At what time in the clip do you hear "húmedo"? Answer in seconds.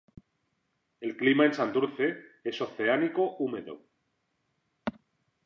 3.37-3.79